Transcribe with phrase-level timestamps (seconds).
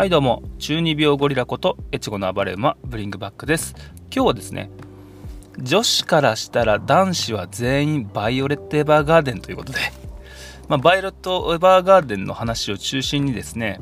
[0.00, 0.42] はいどうも。
[0.58, 3.74] 中二病ゴリラこと越後の暴れ馬ブリングバックです。
[4.10, 4.70] 今日はですね
[5.58, 9.78] 女子からしたら男子は全員バイオレット・エヴァーガーデンということで、
[10.68, 13.78] まあ、バイオレット・エヴァーガーデンの話を中心にですね、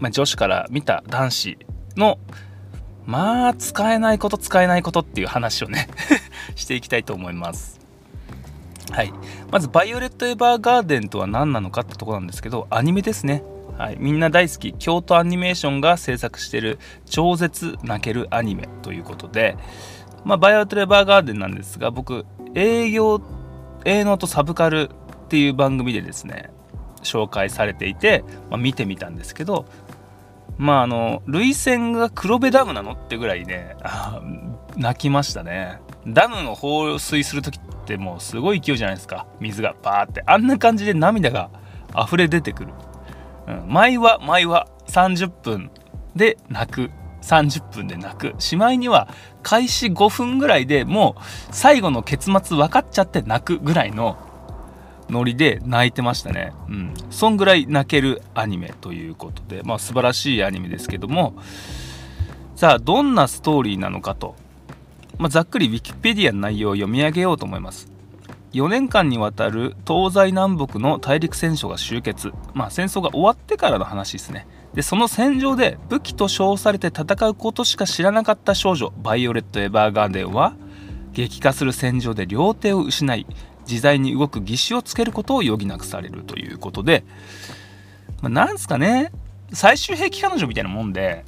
[0.00, 1.58] まあ、女子から見た男子
[1.96, 2.20] の
[3.04, 5.88] まあ使えないこと使えないことっていう話をね
[6.54, 7.80] していきたいと思います。
[8.92, 9.12] はい。
[9.50, 13.42] まずバイオレット・エヴァーガーデンとは何なのかってとこなんですけどアニメですね。
[13.80, 14.74] はい、みんな大好き。
[14.74, 16.78] 京都アニメーションが制作している。
[17.06, 19.56] 超絶泣けるアニメということで、
[20.22, 23.22] まあ、バイオトレバーガーデンなんですが僕営業
[23.86, 24.90] 営農とサブカル
[25.24, 26.50] っていう番組でですね
[27.02, 29.64] 紹介されていて、まあ、見てみたんですけど
[30.58, 33.76] まああの涙腺が黒部ダムなのってぐらいね
[34.76, 35.80] 泣きましたね。
[36.06, 39.26] ダムを放水する時ってもうすごい勢いじゃないですか。
[39.40, 40.22] 水がバーって。
[40.26, 41.50] あんな感じで涙が
[41.98, 42.72] 溢れ出てくる。
[43.64, 45.70] うん、毎話毎話30分
[46.14, 46.90] で泣く。
[47.22, 48.34] 30分で泣く。
[48.38, 49.08] しまいには
[49.42, 54.16] 開始5分ぐらいでもう最後の結末分かっちゃって泣くぐらいの
[55.10, 56.52] ノリで泣いてましたね。
[56.68, 56.94] うん。
[57.10, 59.62] そんぐらい泣けるアニメということで。
[59.64, 61.34] まあ素晴らしいアニメですけども。
[62.56, 64.36] さあどんなストーリーなのかと、
[65.16, 67.90] まあ、ざっくり Wikipedia の内容を読み上げようと思います。
[68.52, 74.46] 4年間にわたる東西南北の大陸戦争が終結、まあ、戦争が終わってからの話ですね。
[74.74, 80.54] でその戦場で武器と称されて戦うことしか知らなかった少女バイオレット・エヴァーガーデンは
[81.12, 83.26] 激化する戦場で両手を失い
[83.68, 87.04] 自在に動く義手をつけることを余儀なくされるということで、
[88.22, 89.12] まあ、なんすかね。
[89.52, 91.24] 最終兵器彼女みたいなもんで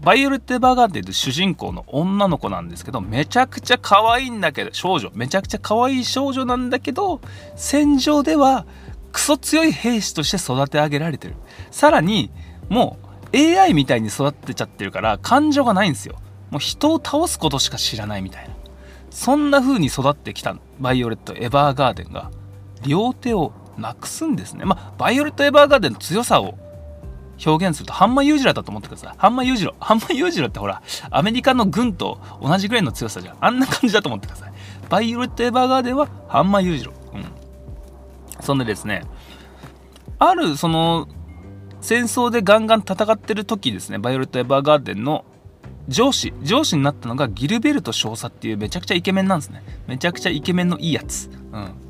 [0.00, 5.10] バイオレット・エヴァーガーデンと主人公の女の子なんですけどめちゃくちゃ可愛いんだけど少女。
[5.14, 7.20] めちゃくちゃ可愛い少女なんだけど
[7.56, 8.66] 戦場では
[9.12, 11.34] クソ強い兵士として育て上げられてる。
[11.70, 12.30] さらに
[12.68, 12.98] も
[13.32, 16.16] う AI みたいに育てちゃってるから感情がないんですよ。
[16.50, 18.54] もう人を倒すことしか知らないみたいな。
[19.10, 22.30] そんな風に育ってきたバイオレット・エヴァーガーデンが。
[22.86, 24.64] 両手をなくすんですね。
[24.64, 26.58] まあバイオレット・エヴァーガーデンの強さを
[27.44, 29.14] 表現するとハンマー裕次郎だと思ってください。
[29.16, 29.74] ハンマー裕次郎。
[29.80, 33.36] ハンマー裕次郎ってほら、アメリカの軍と同じぐらいの強さじゃん。
[33.40, 34.52] あんな感じだと思ってください。
[34.88, 36.92] バイオレット・エヴァーガーデンはハンマー裕次郎。
[37.14, 37.24] うん。
[38.40, 39.04] そんでですね、
[40.18, 41.08] あるその
[41.80, 45.24] 戦争でガンガン戦ってる時ですね、バイオレット・エヴァーガーデンの
[45.88, 49.62] 上司、上司になったのがギルベルト少佐っていうめちゃくちゃイケメンなんですね。
[49.86, 51.28] めちゃくちゃイケメンのいいやつ。
[51.52, 51.83] うん。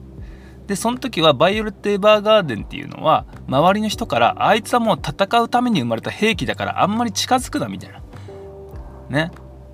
[0.67, 8.03] でその時はバイオレット・エヴァーガーデンっていうのは周りの人からあいつはもう戦うために生まれた兵器だからあんまり近づくなみたいな。
[9.11, 9.31] ね。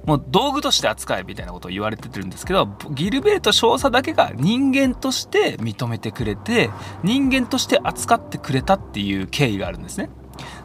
[0.07, 6.71] もう道具として扱えみたいなことを言われてるんですけどギルベルト少佐だけが人間として認めてくれて
[7.05, 10.11] 人間として扱ってくれたっていう経緯があるんですね。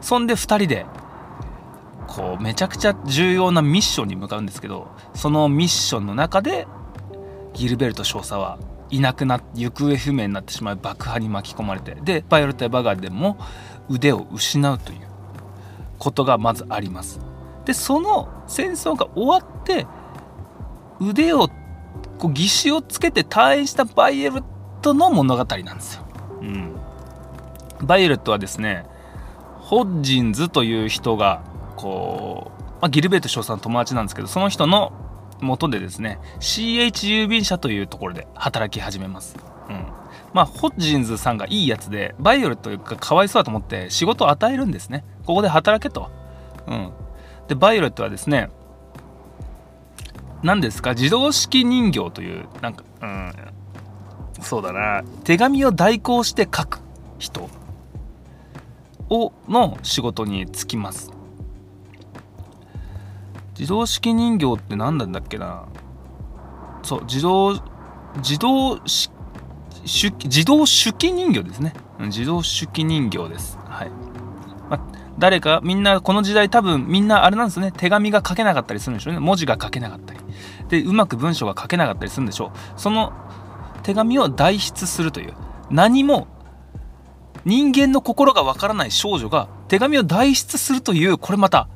[0.00, 0.86] そんで2人で
[2.06, 6.66] こうめちゃくちゃ重要なミッションに向かうんですけどそのミッションの中で
[7.52, 8.58] ギルベルト少佐は
[8.90, 13.36] いなくなって行方不明になってしまう爆破に巻き込まれてでバイオレットやバガーでも
[13.88, 15.00] 腕を失うという
[15.98, 17.20] ことがまずあります。
[17.64, 19.86] でその戦争が終わって
[21.00, 21.48] 腕を
[22.18, 24.44] こう義手をつけて退院したバイオレッ
[24.82, 26.06] トの物語なんですよ、
[26.40, 26.76] うん、
[27.82, 28.86] バイオレットはですね
[29.58, 31.42] ホッジンズという人が
[31.74, 34.92] こう、まあ、ギルベート少佐の友達なんですけどその人の
[35.40, 36.90] 元でですね CH
[37.24, 39.36] 郵便社というところで働き始めます。
[39.68, 39.86] うん。
[40.32, 45.04] まあ、ホッジンズさんがいいやつでバイオレットがかわいそうだと思って仕事を与えるんですね。
[45.24, 46.10] ここで働けと、
[46.66, 46.90] うん、
[47.48, 48.50] でバイオレットはですね
[50.42, 50.92] 何ですか？
[50.92, 53.32] 自動式人形というなんかうん。
[54.42, 55.02] そうだな。
[55.24, 56.80] 手紙を代行して書く
[57.18, 57.48] 人
[59.08, 61.10] をの仕事に就きます。
[63.58, 65.64] 自動式人形って何なんだっけな。
[66.82, 67.54] そう自動
[68.18, 69.10] 自動手
[70.24, 71.74] 自動手記人形ですね。
[72.00, 73.58] 自動手記人形です。
[73.64, 73.90] はい、
[74.68, 74.78] ま
[75.18, 77.72] 誰かみんなこの時代多分みんなあれなんですね。
[77.72, 79.20] 手紙が書けなかったりするんでしょうね。
[79.20, 80.20] 文字が書けなかったり。
[80.68, 82.80] でうまく文章が書けなかったりするんでしょう。
[82.80, 83.12] その
[83.82, 85.34] 手紙を代筆するという。
[85.70, 86.28] 何も
[87.44, 91.68] 人間の心がわからない少女が手紙を代筆するというこれまた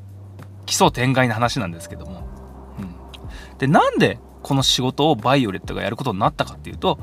[0.71, 2.23] 奇想天外な話なんですけども、
[2.79, 7.01] うん、でなんでこの仕事をバイオレットがやることになったかっていうと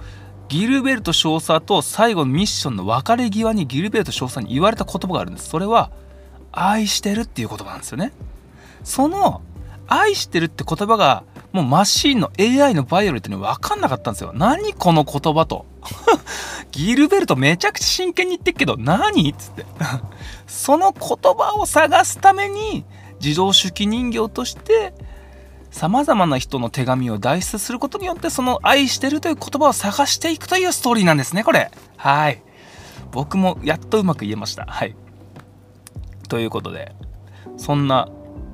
[0.47, 5.91] ギルベルト少佐と最後のミッションの別れ際にギルベルト少佐に言われた言葉があるんですそれは
[6.53, 8.13] 愛してるっていう言葉なんですよね
[8.85, 9.41] その
[9.85, 14.31] 愛してるって言葉がもうマシンの AI のバイオレットに分かんなかったんですよ。
[14.33, 15.65] 何この言葉と。
[16.71, 19.65] ギルベルトめちゃくちゃ真剣に言ってっけど、何っつって。
[20.45, 22.85] その言葉を探すために、
[23.21, 24.93] 自動手記人形として、
[25.69, 31.71] 様々な人の手紙を代筆することによって、その愛してるという言葉を探していくというストーリーなんですね、これ。
[31.97, 32.41] はい。
[33.11, 34.65] 僕もやっとうまく言えました。
[34.65, 34.95] はい。
[36.29, 36.93] ということで、
[37.57, 38.09] そんな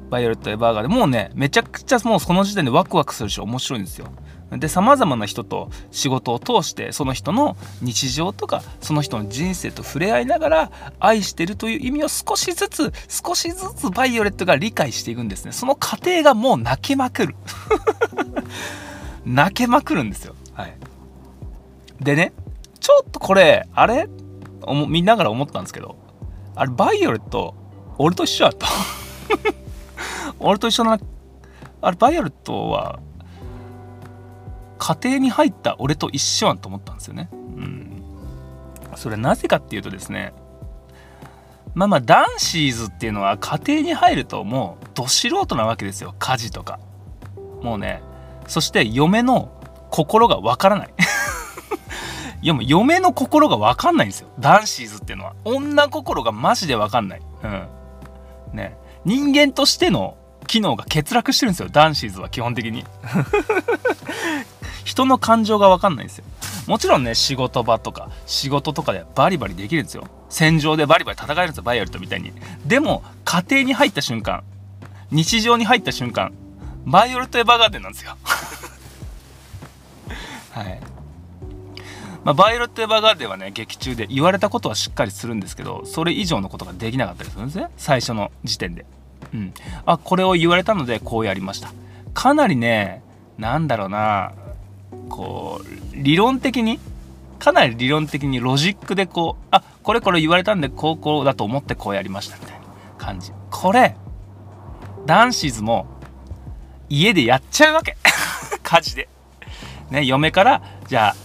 [0.09, 4.07] バイオレット・エヴァーガーでもうね、めちゃくちゃもうその時点でワクワクするし面白いんですよ。
[4.59, 15.51] で、様々な人と仕事を通して、その人の日常とか、その人の人生と触れ合いながら、愛してるという意味を少しずつ、少しずつバイオレットが理解していくんですね。
[15.51, 17.35] その過程がもう泣けまくる。
[19.25, 20.35] 泣けまくるんですよ。
[20.53, 20.75] はい。
[22.01, 22.33] でね、
[22.79, 24.07] ちょっとこれ、あれ？
[24.87, 25.97] 見ながら思ったんですけど、
[26.55, 27.55] あれ、バイオレット、
[27.97, 28.65] 俺と一緒やと。
[30.39, 30.99] 俺と一緒な、
[31.81, 32.99] あれ、バイオレットは、
[34.83, 37.29] 家庭に入った俺と一緒やんと思ったんですよね。
[37.31, 38.03] うん。
[38.97, 40.33] それなぜかっていうとですね、
[41.73, 46.13] まあまあ、ダンシーズっていうのは家庭に入るともう、ど素人なわけですよ。
[46.19, 46.81] 家事とか。
[47.61, 48.01] もうね、
[48.47, 49.53] そして嫁の
[49.89, 50.93] 心がわからない。
[52.41, 54.27] いやもう嫁の心がわかんないんですよ。
[54.37, 55.33] ダンシーズっていうのは。
[55.45, 57.21] 女心がマジでわかんない。
[57.41, 57.67] うん。
[58.51, 58.77] ね。
[59.05, 61.69] 人間としての機能が欠落してるんですよ。
[61.69, 62.83] 男子ーズは基本的に。
[64.83, 66.25] 人の感情がわかんないんですよ。
[66.67, 70.07] もちろんね、仕事場とか、仕事とかでバリバリできるんですよ。
[70.29, 72.31] 戦場でバリバリ戦えるんですよ、バイオレットみたいに。
[72.65, 74.43] でも、家庭に入った瞬間、
[75.11, 76.33] 日常に入った瞬間、
[76.85, 78.17] バイオレット・エヴァーガーデンなんですよ。
[80.51, 80.79] はい。
[82.23, 87.67] まあ、バイオレット・エヴァーガーデンはね、劇中で言われたことはしっかりするんですけど、それ以上のことができなかったりするんですね。
[87.77, 88.85] 最初の時点で。
[89.33, 89.53] うん。
[89.85, 91.71] あ、これを言われたので、こうやりました。
[92.13, 93.01] かなりね、
[93.37, 94.31] なんだろうな、
[95.09, 96.79] こう、理論的に、
[97.39, 102.63] かなり理論的にロジックでこう、あ、これこれ言われたんで、こうこうだと思ってこうやりましたみたいな
[102.97, 103.31] 感じ。
[103.51, 103.95] これ、
[105.05, 105.87] ダンシーズも
[106.89, 107.97] 家でやっちゃうわけ。
[108.63, 109.09] 家事で。
[109.89, 111.15] ね、嫁から、じゃあ、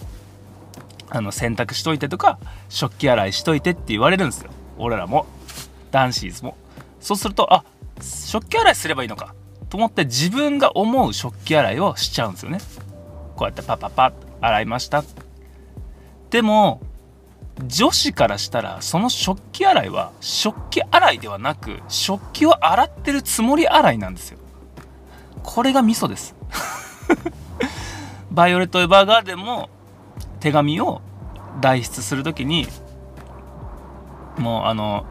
[1.11, 2.39] あの洗濯しといてとか
[2.69, 5.27] 食器洗いしといてって言われるんですよ俺らも
[5.91, 6.57] ダンシーズも
[7.01, 7.65] そうするとあ
[8.01, 9.35] 食器洗いすればいいのか
[9.71, 12.59] と思って自分が思う食器洗いをしちゃうんですよね
[13.39, 15.05] こうやってパパパッ洗いました。
[16.31, 16.81] でも
[17.65, 24.39] 女子からしたらその食器洗いは食器洗いではなく食器を洗ってるつもり洗いなんですよ。
[25.45, 26.35] これがミソです。
[28.33, 29.71] バイオレット・エヴァーガーデンも
[30.41, 31.01] 手紙を
[31.61, 32.67] 代筆する時に
[34.37, 35.07] もうあの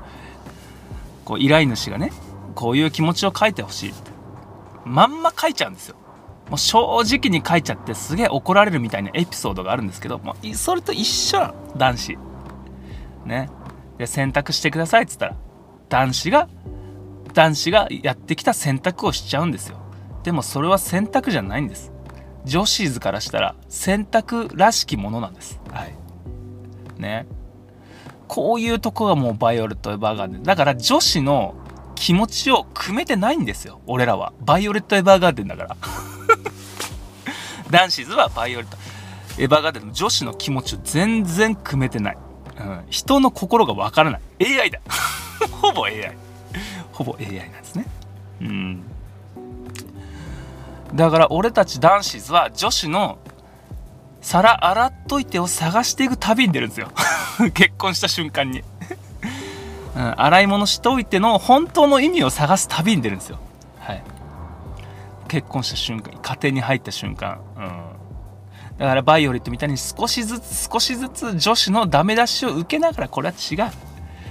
[1.24, 2.12] こう依頼主がね
[2.56, 3.94] こういう気持ちを書いてほしい
[4.86, 5.96] まんま書いちゃうんですよ。
[6.50, 12.18] もう正直に書いちゃってすげえ怒られるみたいなエピソードがあるんですけどもうそれと一緒な男子
[13.26, 13.50] ね
[13.98, 15.36] で選択してくださいっつったら
[15.90, 16.50] 男子が
[17.34, 19.78] 男子がやってきた選択をしちゃうんですよ
[20.24, 21.92] でもそれは選択じゃないんです
[22.48, 25.60] 女子ズからしたら洗濯らしきものなんです。
[25.70, 25.94] はい。
[27.00, 27.28] ね。
[28.28, 30.44] こういうとこがもうバイオレット・エヴァーガーデン。
[30.44, 31.56] だから女子の
[31.96, 33.82] 気持ちを汲めてないんですよ。
[33.86, 34.34] 俺らは。
[34.40, 35.78] バイオレット・エヴァーガーデンだから。
[37.70, 38.78] 男子ズはバイオレット・
[39.38, 42.18] エヴァガーデンの女子の気持ちを全然汲めてない。
[42.60, 44.60] うん、人の心がわからない。
[44.60, 44.80] AI だ。
[45.62, 46.16] ほぼ AI。
[46.92, 47.86] ほぼ AI なんですね。
[48.42, 48.84] うん。
[50.94, 53.20] だから俺たち男子は女子の
[54.22, 56.92] 皿洗っといてを探していく旅に出るんですよ
[57.54, 58.64] 結婚した瞬間に
[59.96, 63.40] うん、洗い物しといての本当の意味を探す旅に出るんですよ
[63.80, 64.04] はい
[65.28, 68.78] 結婚した瞬間家庭に入った瞬間うん。
[68.78, 73.72] だからバイオレットみたいに少しずつ少しずつ女子のダメ出しを受けながらこれは違う。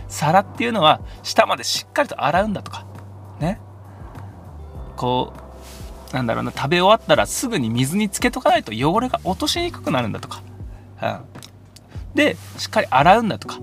[0.08, 2.86] 皿っていうのは下までしっかりと洗うんだとか。
[3.40, 3.60] ね。
[4.96, 5.32] こ
[6.12, 10.42] うなんだろうな食べ終わったらすぐに水につけとかないと汚れが落としにくくなるんだとか、
[11.02, 11.20] うん、
[12.14, 13.58] でしっかり洗うんだとか。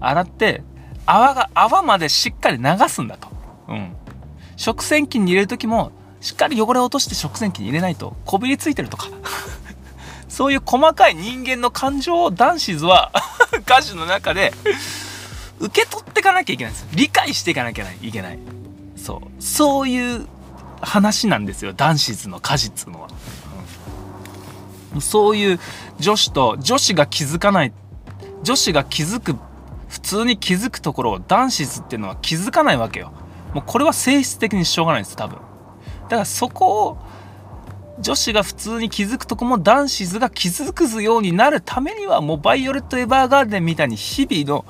[0.00, 0.62] 洗って
[1.06, 3.28] 泡が泡までしっかり流すんだと、
[3.68, 3.92] うん、
[4.56, 9.08] 食洗機に入れる時もしっかり汚れを落として食洗機に入れないとこびりついてるとか。
[10.28, 13.10] そういう細かい人間の感情を男子図は
[13.66, 14.52] 歌詞の中で
[15.58, 16.86] 受け取っていかなきゃいけないんです。
[16.92, 18.38] 理解していかなきゃいけない。
[18.96, 19.42] そう。
[19.42, 20.28] そういう
[20.80, 21.72] 話なんですよ。
[21.72, 23.08] 男子図の果実のは、
[24.94, 25.60] うん、そういう
[25.98, 27.72] 女子と女子が気づかない
[28.42, 29.36] 女子が気づく
[29.88, 33.12] 普通に気づくところを男子図っていうのは気づかないわけよ。
[33.54, 35.38] もうこれは性質的にしょうがないんです多分。
[36.08, 36.98] だからそこを
[38.00, 44.64] 女子が普通に気づくとこも男子図が気づくようになるためにはもうバイオレット・エヴァーガーデンみたいに日々の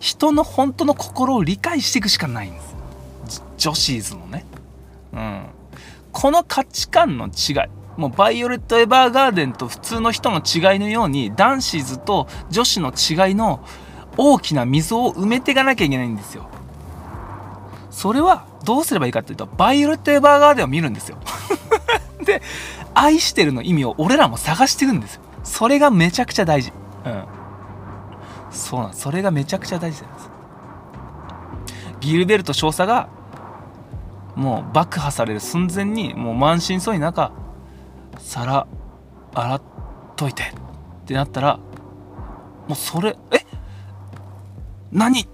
[0.00, 3.42] 人の本当の心を理解していくしかないんです。
[3.56, 4.44] 女子図のね。
[5.14, 5.46] うん。
[6.12, 7.54] この価値観の違い
[7.96, 13.64] もうバイオレット・エヴァーガーデンと普通の人の違いのように男子図と女子の違いの
[14.16, 16.48] 大きな溝を埋めていかなきゃいけないんですよ。
[17.90, 21.18] それはどうすればいいかっていうとバイオレット・エヴァーガーデンを見るんですよ。
[22.24, 22.42] で
[22.94, 25.22] 愛してるの意味を俺らも探してるんですよ。
[25.42, 26.72] それがめちゃくちゃ大事。
[27.04, 27.24] うん。
[28.50, 30.30] そうなんそれがめちゃくちゃ大事なんです。
[32.00, 33.08] ギルベルト少佐が
[34.36, 37.32] もう爆破される寸前にもう満身創痍中
[38.18, 38.66] 皿
[39.34, 39.62] 洗っ
[40.16, 40.46] といてっ
[41.06, 41.56] てなったら
[42.68, 43.44] もうそれえ？
[44.92, 45.26] 何？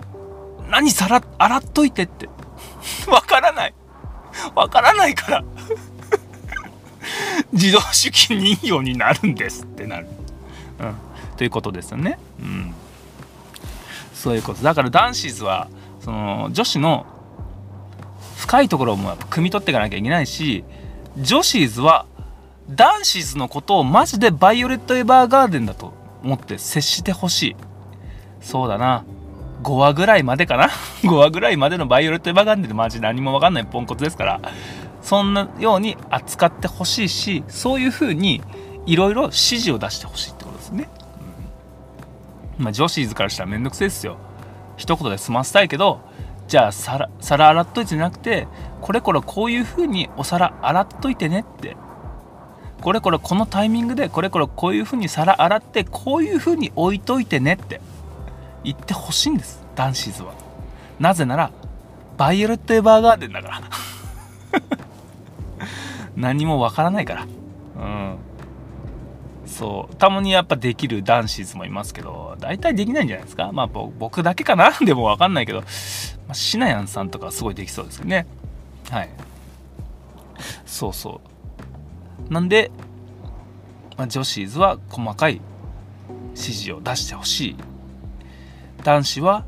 [0.69, 2.29] 何皿洗っといてって。
[3.09, 3.75] わからない。
[4.55, 5.45] わからないから。
[7.53, 10.07] 自動手記人形になるんですってなる、
[10.79, 10.95] うん、
[11.37, 12.75] ということですよね、うん、
[14.15, 14.63] そういうこと。
[14.63, 15.69] だから男子図は
[16.01, 17.07] その女子の
[18.37, 20.65] 深いところも汲み取っていかなきゃいけないし
[21.17, 22.07] 女子図は
[22.69, 27.57] 男子図のことをマジでバイオレット・エヴァーガーデンだと思って接してほしい。
[28.41, 29.05] そうだな。
[29.63, 30.69] 5話ぐらいまでかな？
[31.03, 34.41] 5話ぐらいまでのバイオレット・エヴァガーデンってマジ何も分かんないポンコツですから。
[35.03, 38.43] そんなように扱ってほしいしそういうふうに
[38.87, 40.89] いろいろ指示を出してほしいってことですね、
[42.59, 44.17] うん、まあ女子図からしたらめんどくせえですよ。
[44.77, 46.01] 一言で済ませたいけど
[46.49, 48.47] じゃあ皿皿洗っといてじゃなくて
[48.81, 51.77] これこれこういうふうにお皿洗っといてねって。
[52.81, 57.81] これこれこのタイミングでこれこれこういうふうに皿洗ってこういうふうに置いといてねって。
[58.65, 59.65] 言ってほしいんです。
[59.75, 60.35] 男子図は。
[60.99, 61.51] なぜなら
[62.17, 63.61] バイオレット・エヴァーガーデンだから。
[66.17, 67.27] 何もわからないから。
[67.77, 68.17] うん。
[69.47, 69.95] そう。
[69.97, 73.51] たまにやっぱできる男子図もいますけど大体できないんじゃないですか。
[73.53, 74.71] まあ僕だけかな？
[74.85, 75.67] でもわかんないけど、ま
[76.31, 78.27] あ、シナヤンさんとかすごいできそうですよね。
[78.91, 79.09] はい。
[80.67, 81.21] そうそ
[82.29, 82.33] う。
[82.33, 82.71] なんで、
[83.97, 85.41] まあ、女子図は細かい
[86.35, 87.57] 指示を出してほしい。
[88.85, 89.45] 男子は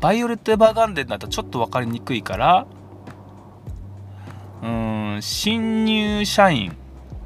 [0.00, 2.66] バイオレット・エヴァーガンデンだとちょっと分かりにくいから
[4.62, 6.76] うん新入社員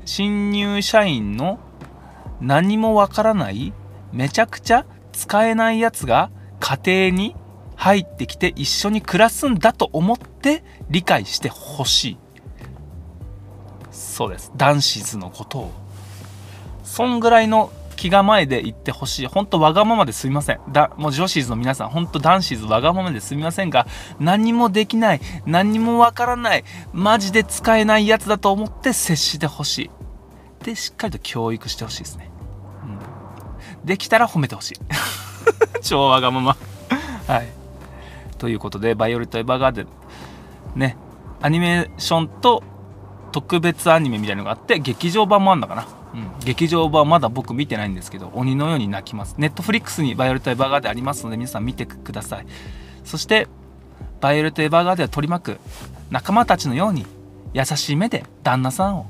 [0.04, 1.58] 新入社員の
[2.40, 3.72] 何もわからない
[4.12, 6.30] めちゃくちゃ使えないやつが
[6.60, 7.36] 家庭に
[7.76, 12.18] 入ってきて一緒に暮らすんだと思って理解してほしい。
[13.90, 14.52] そうです。
[14.56, 15.72] 男子図のことを。
[16.84, 19.26] そんぐらいの気構えで言ってほしい。
[19.28, 20.60] ほんとわがままですみません。
[20.72, 23.86] だ、もう女子図の皆さん、ほんと男子図わがままですみませんが、
[24.18, 29.90] 何もできない、何もわからない、マジで使えないやつだと思って接してほしい。
[30.64, 32.28] で、しっかりと教育してほしいですね。
[32.82, 33.86] うん。
[33.86, 34.74] できたら褒めてほしい。
[35.80, 36.56] 超わがまま
[37.28, 37.46] はい。
[38.38, 39.86] ということで、バイオレット・エヴァーガーデン、
[40.74, 40.96] ね、
[41.40, 42.64] アニメーションと
[43.30, 46.01] 特別アニメみたいなのがあって、劇場版もあんのかな。
[46.14, 49.34] うん、劇場版まだ僕見てないんですけど鬼のように泣きます。
[49.38, 52.46] ネットフリックスにバイオレット・エヴァーガーデンありますので皆さん見てください。
[53.04, 53.48] そして
[54.20, 55.58] バイオレット・エヴァーガーデンを取り巻く
[56.10, 57.06] 仲間たちのように
[57.54, 59.06] 優しい目で旦那さんを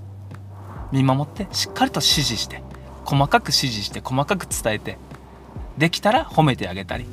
[0.92, 2.62] 見守ってしっかりと指示して
[3.04, 4.98] 細かく指示して細かく伝えて
[5.76, 7.06] できたら褒めてあげたり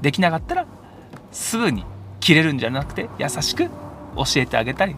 [0.00, 0.66] できなかったら
[1.32, 1.84] すぐに
[2.20, 3.66] 切れるんじゃなくて優しく
[4.16, 4.96] 教えてあげたり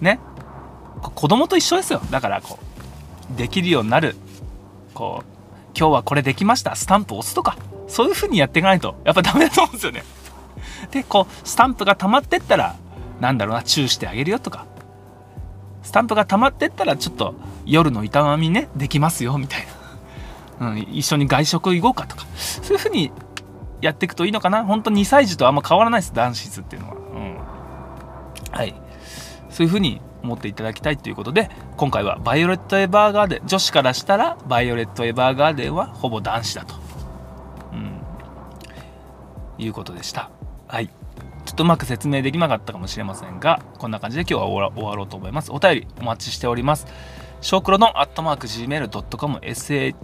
[0.00, 0.20] ね。
[1.14, 2.00] 子供と一緒ですよ。
[2.10, 2.64] だからこう
[3.36, 4.16] できるようになる。
[4.94, 5.38] こう
[5.78, 6.74] 今日はこれできました。
[6.74, 7.56] スタンプ押すとか。
[7.86, 9.00] そういう風にやっていかないと。
[9.04, 10.04] やっぱダメだと思うんですよね。
[10.90, 12.76] でこうスタンプが溜まってったら
[13.20, 14.66] なんだろうなチューしてあげるよとか。
[15.82, 19.66] スタンプが溜まってったらちょっと夜の営みねできますよみたい
[20.60, 22.26] な、うん、一緒に外食行こうかとか。
[22.36, 23.10] そういう風に
[23.80, 24.64] やっていくといいのかな。
[24.64, 26.96] 本当2歳児とあんま変わらないです男子図っていうのは、
[29.50, 36.74] そういう風に思っていただきたいということで今回はバイオレット・エヴァーガーデン女子からしたらバイオレット・エヴァーガーデンはほぼ男子だと、
[37.72, 40.30] うん、いうことでした
[40.66, 46.86] はいちょっとうまく説明できなかったかもしれませんがこんな感じで今日は終わろうと思いますお便りお待ちしております
[47.40, 49.94] ショークロのアットマーク Gmail.com SAO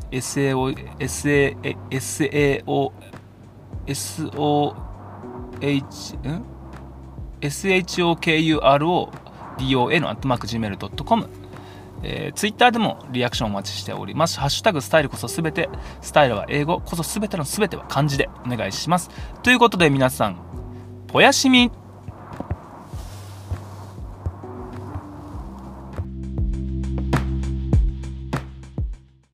[1.01, 2.93] SAO
[3.87, 4.73] SOH
[6.29, 6.45] ん
[7.41, 9.24] SHOKURO
[9.59, 11.29] don.gmail.com
[12.07, 14.39] えー、ツイッターでもリアクションお待ちしております。
[14.39, 15.71] ハッシュタグスタイルこそすべて、
[16.03, 19.11] スタイルは英語こそすべてのすべては漢字でお願いします。
[19.43, 20.37] ということで皆さん、
[21.07, 21.71] ぽやしみ